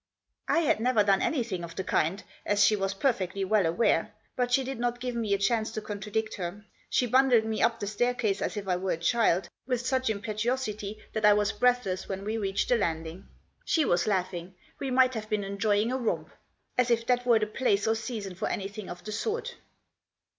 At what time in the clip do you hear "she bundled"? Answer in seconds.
6.89-7.45